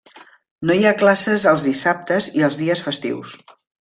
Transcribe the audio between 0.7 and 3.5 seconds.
hi ha classes els dissabtes i els dies festius.